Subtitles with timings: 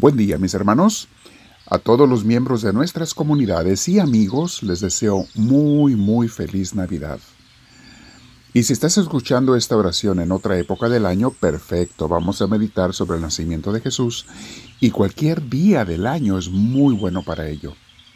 [0.00, 1.08] Buen día, mis hermanos.
[1.66, 7.18] A todos los miembros de nuestras comunidades y amigos les deseo muy, muy feliz Navidad.
[8.54, 12.94] Y si estás escuchando esta oración en otra época del año, perfecto, vamos a meditar
[12.94, 14.26] sobre el nacimiento de Jesús
[14.78, 17.74] y cualquier día del año es muy bueno para ello,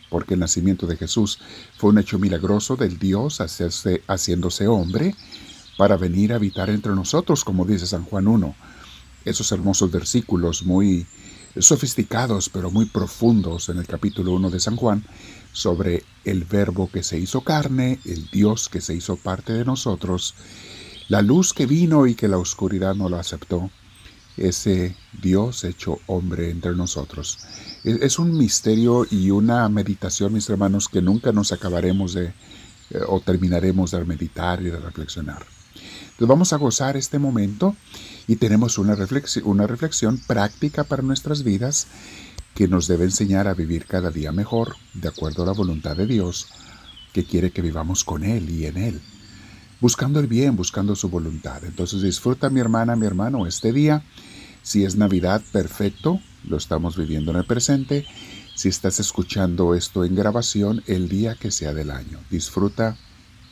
[0.08, 1.40] porque el nacimiento de Jesús
[1.78, 5.16] fue un hecho milagroso del Dios haciéndose hombre
[5.76, 8.54] para venir a habitar entre nosotros, como dice San Juan 1.
[9.24, 11.06] Esos hermosos versículos muy
[11.58, 15.04] sofisticados pero muy profundos en el capítulo 1 de San Juan
[15.52, 20.34] sobre el verbo que se hizo carne, el Dios que se hizo parte de nosotros,
[21.08, 23.70] la luz que vino y que la oscuridad no lo aceptó,
[24.36, 27.38] ese Dios hecho hombre entre nosotros.
[27.84, 32.32] Es un misterio y una meditación, mis hermanos, que nunca nos acabaremos de
[32.92, 35.44] eh, o terminaremos de meditar y de reflexionar.
[36.26, 37.76] Vamos a gozar este momento
[38.28, 41.88] y tenemos una reflexión, una reflexión práctica para nuestras vidas
[42.54, 46.06] que nos debe enseñar a vivir cada día mejor, de acuerdo a la voluntad de
[46.06, 46.46] Dios,
[47.12, 49.00] que quiere que vivamos con Él y en Él,
[49.80, 51.64] buscando el bien, buscando su voluntad.
[51.64, 54.04] Entonces disfruta mi hermana, mi hermano, este día.
[54.62, 58.06] Si es Navidad, perfecto, lo estamos viviendo en el presente.
[58.54, 62.20] Si estás escuchando esto en grabación, el día que sea del año.
[62.30, 62.96] Disfruta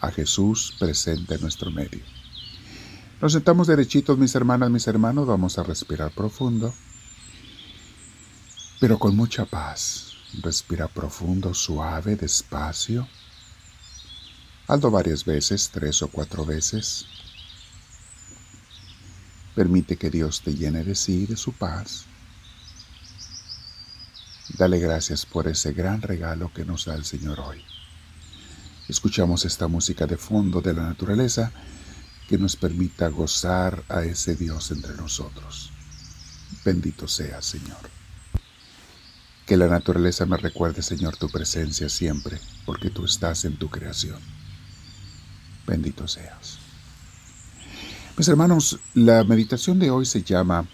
[0.00, 2.02] a Jesús presente en nuestro medio.
[3.20, 6.72] Nos sentamos derechitos, mis hermanas, mis hermanos, vamos a respirar profundo,
[8.80, 10.06] pero con mucha paz.
[10.42, 13.06] Respira profundo, suave, despacio.
[14.68, 17.04] Hazlo varias veces, tres o cuatro veces.
[19.54, 22.06] Permite que Dios te llene de sí, de su paz.
[24.56, 27.62] Dale gracias por ese gran regalo que nos da el Señor hoy.
[28.88, 31.52] Escuchamos esta música de fondo de la naturaleza
[32.30, 35.72] que nos permita gozar a ese Dios entre nosotros.
[36.64, 37.90] Bendito sea, Señor.
[39.44, 44.20] Que la naturaleza me recuerde, Señor, tu presencia siempre, porque tú estás en tu creación.
[45.66, 46.60] Bendito seas.
[48.16, 50.68] Mis hermanos, la meditación de hoy se llama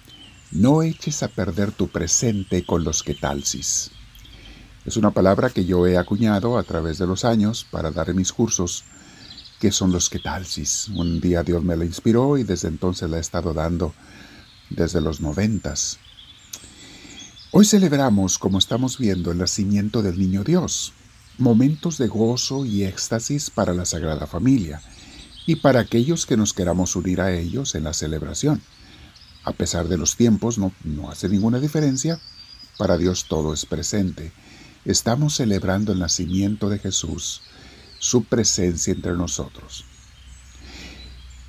[0.50, 3.92] No eches a perder tu presente con los ketalsis.
[4.84, 8.16] Es una palabra que yo he acuñado a través de los años para dar en
[8.16, 8.84] mis cursos
[9.60, 10.88] que son los ketalsis.
[10.88, 13.94] Un día Dios me la inspiró y desde entonces la he estado dando
[14.70, 15.98] desde los noventas.
[17.52, 20.92] Hoy celebramos, como estamos viendo, el nacimiento del Niño Dios,
[21.38, 24.82] momentos de gozo y éxtasis para la Sagrada Familia
[25.46, 28.60] y para aquellos que nos queramos unir a ellos en la celebración.
[29.44, 32.20] A pesar de los tiempos, no, no hace ninguna diferencia,
[32.76, 34.32] para Dios todo es presente.
[34.84, 37.42] Estamos celebrando el nacimiento de Jesús,
[38.06, 39.84] su presencia entre nosotros.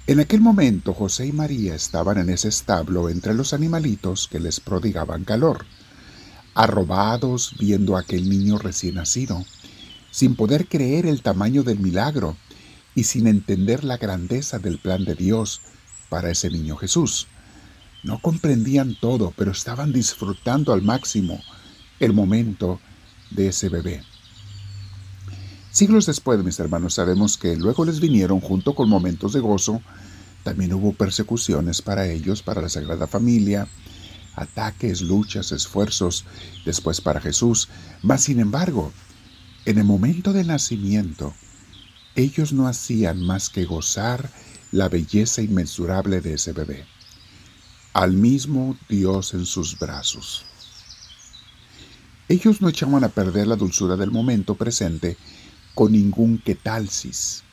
[0.07, 4.59] En aquel momento José y María estaban en ese establo entre los animalitos que les
[4.59, 5.67] prodigaban calor,
[6.55, 9.45] arrobados viendo a aquel niño recién nacido,
[10.09, 12.35] sin poder creer el tamaño del milagro
[12.95, 15.61] y sin entender la grandeza del plan de Dios
[16.09, 17.27] para ese niño Jesús.
[18.03, 21.39] No comprendían todo, pero estaban disfrutando al máximo
[21.99, 22.79] el momento
[23.29, 24.01] de ese bebé.
[25.77, 29.79] Siglos después, mis hermanos, sabemos que luego les vinieron, junto con momentos de gozo,
[30.41, 33.67] también hubo persecuciones para ellos, para la Sagrada Familia,
[34.35, 36.25] ataques, luchas, esfuerzos,
[36.65, 37.69] después para Jesús.
[38.01, 38.91] Mas, sin embargo,
[39.65, 41.35] en el momento del nacimiento,
[42.15, 44.31] ellos no hacían más que gozar
[44.71, 46.85] la belleza inmensurable de ese bebé,
[47.93, 50.43] al mismo Dios en sus brazos.
[52.29, 55.17] Ellos no echaban a perder la dulzura del momento presente,
[55.77, 57.43] con ningún ketalsis.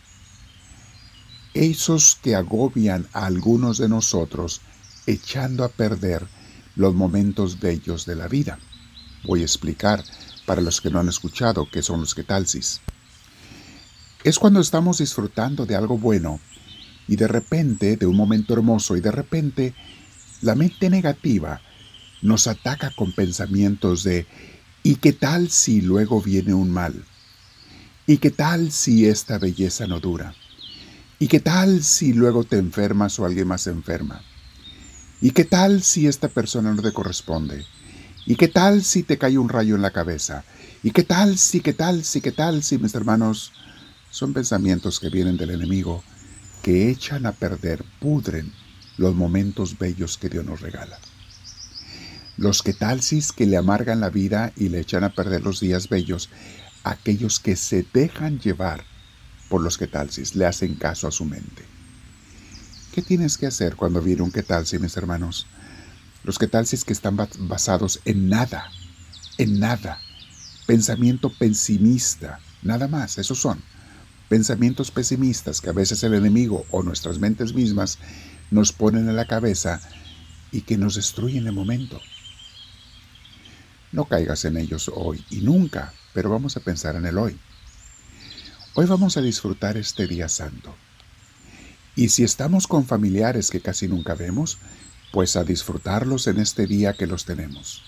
[1.53, 4.63] Esos que agobian a algunos de nosotros
[5.07, 6.27] echando a perder
[6.75, 8.59] los momentos bellos de la vida.
[9.25, 10.03] Voy a explicar
[10.47, 12.81] para los que no han escuchado qué son los ketalsis.
[14.25, 16.41] Es cuando estamos disfrutando de algo bueno
[17.07, 19.75] y de repente, de un momento hermoso y de repente,
[20.41, 21.61] la mente negativa
[22.23, 24.27] nos ataca con pensamientos de
[24.83, 27.05] ¿y qué tal si luego viene un mal?
[28.07, 30.35] ¿Y qué tal si esta belleza no dura?
[31.19, 34.21] ¿Y qué tal si luego te enfermas o alguien más se enferma?
[35.23, 37.65] ¿Y qué tal si esta persona no te corresponde?
[38.27, 40.45] ¿Y qué tal si te cae un rayo en la cabeza?
[40.83, 43.53] ¿Y qué tal si, qué tal si, qué tal si, mis hermanos?
[44.11, 46.05] Son pensamientos que vienen del enemigo,
[46.63, 48.53] que echan a perder, pudren
[48.99, 50.99] los momentos bellos que Dios nos regala.
[52.37, 55.89] Los que talsis que le amargan la vida y le echan a perder los días
[55.89, 56.29] bellos,
[56.85, 58.85] aquellos que se dejan llevar
[59.49, 61.65] por los que talsis, le hacen caso a su mente.
[62.95, 65.47] ¿Qué tienes que hacer cuando viene un tal, mis hermanos?
[66.23, 68.71] Los que tal si es que están basados en nada,
[69.37, 69.99] en nada.
[70.67, 73.61] Pensamiento pesimista, nada más, esos son.
[74.29, 77.99] Pensamientos pesimistas que a veces el enemigo o nuestras mentes mismas
[78.51, 79.81] nos ponen en la cabeza
[80.53, 82.01] y que nos destruyen el momento.
[83.93, 87.37] No caigas en ellos hoy y nunca, pero vamos a pensar en el hoy.
[88.75, 90.75] Hoy vamos a disfrutar este día santo.
[91.97, 94.59] Y si estamos con familiares que casi nunca vemos,
[95.13, 97.83] pues a disfrutarlos en este día que los tenemos.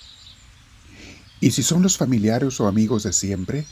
[1.40, 3.64] Y si son los familiares o amigos de siempre,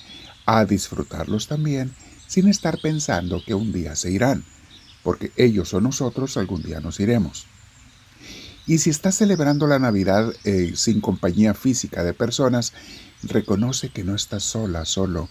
[0.46, 1.92] a disfrutarlos también
[2.26, 4.44] sin estar pensando que un día se irán,
[5.02, 7.46] porque ellos o nosotros algún día nos iremos.
[8.66, 12.72] Y si estás celebrando la Navidad eh, sin compañía física de personas,
[13.28, 15.28] reconoce que no estás sola, solo,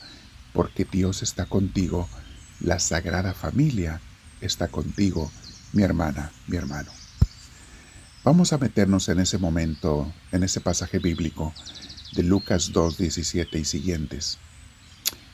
[0.54, 2.08] porque Dios está contigo,
[2.60, 4.02] la Sagrada Familia
[4.42, 5.32] está contigo,
[5.74, 6.92] mi hermana, mi hermano.
[8.24, 11.54] Vamos a meternos en ese momento, en ese pasaje bíblico
[12.14, 14.38] de Lucas 2, 17 y siguientes.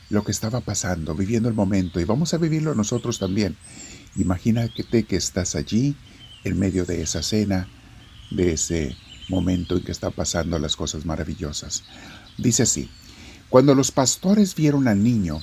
[0.08, 3.56] Lo que estaba pasando, viviendo el momento, y vamos a vivirlo nosotros también.
[4.16, 5.94] Imagínate que estás allí,
[6.42, 7.68] en medio de esa cena,
[8.30, 8.96] de ese
[9.28, 11.84] momento en que están pasando las cosas maravillosas.
[12.40, 12.90] Dice así,
[13.50, 15.40] cuando los pastores vieron al niño,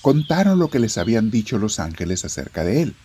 [0.00, 2.96] contaron lo que les habían dicho los ángeles acerca de él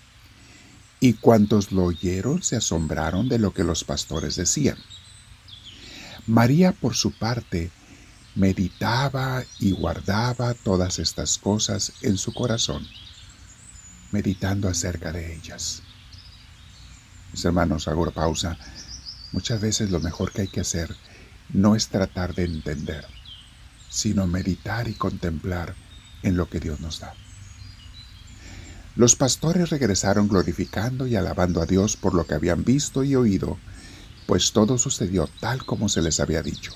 [0.99, 4.77] y cuantos lo oyeron se asombraron de lo que los pastores decían.
[6.25, 7.69] María, por su parte,
[8.35, 12.87] meditaba y guardaba todas estas cosas en su corazón,
[14.11, 15.83] meditando acerca de ellas.
[17.31, 18.57] Mis hermanos, hago pausa.
[19.33, 20.95] Muchas veces lo mejor que hay que hacer
[21.49, 23.05] no es tratar de entender,
[23.89, 25.75] sino meditar y contemplar
[26.23, 27.13] en lo que Dios nos da.
[28.95, 33.57] Los pastores regresaron glorificando y alabando a Dios por lo que habían visto y oído,
[34.25, 36.73] pues todo sucedió tal como se les había dicho.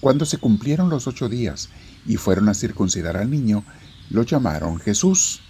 [0.00, 1.68] Cuando se cumplieron los ocho días
[2.04, 3.64] y fueron a circuncidar al niño,
[4.10, 5.40] lo llamaron Jesús,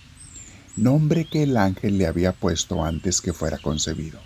[0.76, 4.20] nombre que el ángel le había puesto antes que fuera concebido.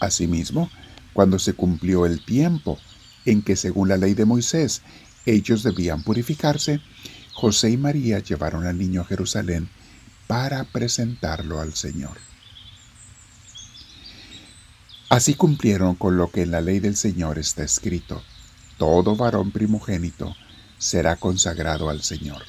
[0.00, 0.70] Asimismo,
[1.12, 2.78] cuando se cumplió el tiempo
[3.24, 4.82] en que según la ley de Moisés
[5.26, 6.80] ellos debían purificarse,
[7.32, 9.68] José y María llevaron al niño a Jerusalén
[10.26, 12.16] para presentarlo al Señor.
[15.08, 18.22] Así cumplieron con lo que en la ley del Señor está escrito,
[18.78, 20.34] todo varón primogénito
[20.78, 22.42] será consagrado al Señor.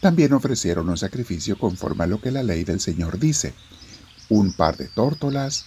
[0.00, 3.54] También ofrecieron un sacrificio conforme a lo que la ley del Señor dice,
[4.28, 5.66] un par de tórtolas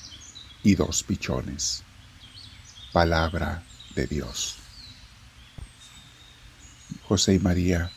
[0.63, 1.83] y dos pichones.
[2.93, 3.63] Palabra
[3.95, 4.57] de Dios.
[7.07, 7.91] José y María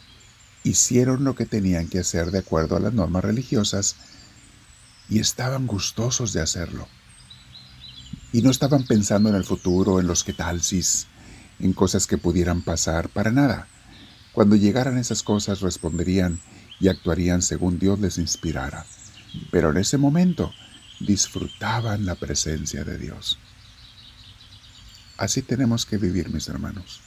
[0.64, 3.96] hicieron lo que tenían que hacer de acuerdo a las normas religiosas
[5.10, 6.88] y estaban gustosos de hacerlo.
[8.32, 11.08] Y no estaban pensando en el futuro, en los que talsis,
[11.60, 13.68] en cosas que pudieran pasar, para nada.
[14.32, 16.40] Cuando llegaran esas cosas responderían
[16.80, 18.86] y actuarían según Dios les inspirara.
[19.50, 20.54] Pero en ese momento
[21.00, 23.38] disfrutaban la presencia de Dios.
[25.16, 27.00] Así tenemos que vivir, mis hermanos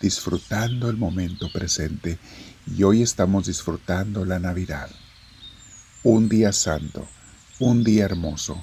[0.00, 2.18] disfrutando el momento presente
[2.66, 4.90] y hoy estamos disfrutando la Navidad.
[6.02, 7.06] Un día santo,
[7.58, 8.62] un día hermoso,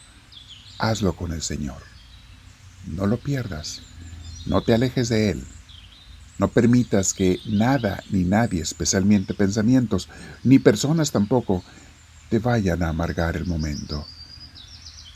[0.78, 1.82] hazlo con el Señor.
[2.86, 3.82] No lo pierdas,
[4.46, 5.44] no te alejes de Él.
[6.40, 10.10] No permitas que nada ni nadie, especialmente pensamientos,
[10.44, 11.64] ni personas tampoco,
[12.30, 14.08] te vayan a amargar el momento.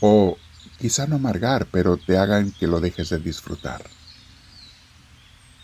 [0.00, 0.36] O
[0.78, 3.82] quizá no amargar, pero te hagan que lo dejes de disfrutar.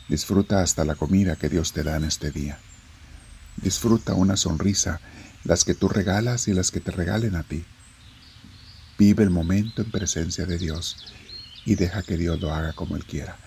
[0.08, 2.58] Disfruta hasta la comida que Dios te da en este día.
[3.56, 5.00] Disfruta una sonrisa,
[5.44, 7.64] las que tú regalas y las que te regalen a ti.
[8.98, 10.96] Vive el momento en presencia de Dios
[11.64, 13.38] y deja que Dios lo haga como Él quiera.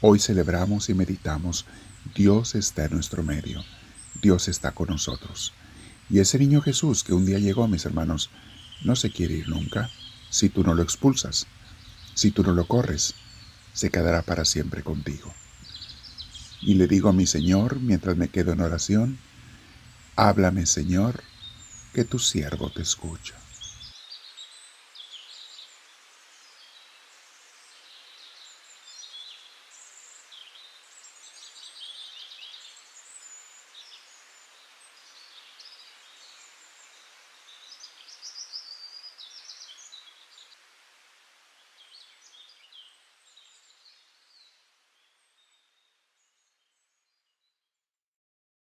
[0.00, 1.64] Hoy celebramos y meditamos,
[2.14, 3.64] Dios está en nuestro medio,
[4.20, 5.52] Dios está con nosotros.
[6.10, 8.30] Y ese niño Jesús que un día llegó, mis hermanos,
[8.84, 9.88] no se quiere ir nunca
[10.32, 11.46] si tú no lo expulsas,
[12.14, 13.14] si tú no lo corres,
[13.74, 15.32] se quedará para siempre contigo.
[16.62, 19.18] Y le digo a mi Señor, mientras me quedo en oración,
[20.16, 21.22] háblame Señor,
[21.92, 23.34] que tu siervo te escucha.